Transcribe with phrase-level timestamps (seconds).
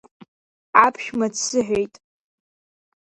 [0.85, 1.93] Аԥшәма дсыҳәеит…